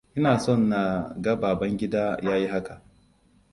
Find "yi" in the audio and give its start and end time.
2.39-2.47